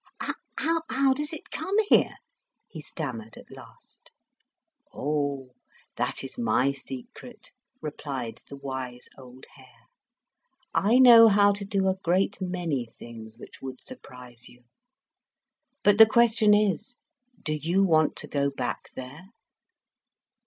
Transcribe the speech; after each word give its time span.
"How 0.89 1.13
does 1.13 1.31
it 1.31 1.51
come 1.51 1.77
here?" 1.87 2.15
he 2.67 2.81
stammered, 2.81 3.37
at 3.37 3.51
last. 3.55 4.11
"Oh, 4.91 5.51
that 5.95 6.23
is 6.23 6.39
my 6.39 6.71
secret," 6.71 7.51
replied 7.83 8.39
the 8.49 8.55
wise 8.55 9.09
old 9.15 9.45
Hare. 9.53 9.85
"I 10.73 10.97
know 10.97 11.27
how 11.27 11.51
to 11.51 11.65
do 11.65 11.87
a 11.87 11.97
great 12.01 12.41
many 12.41 12.87
things 12.87 13.37
which 13.37 13.61
would 13.61 13.79
surprise 13.79 14.49
you. 14.49 14.63
But 15.83 15.99
the 15.99 16.07
question 16.07 16.55
is, 16.55 16.95
do 17.43 17.53
you 17.53 17.83
want 17.83 18.15
to 18.15 18.27
go 18.27 18.49
back 18.49 18.89
there?" 18.95 19.27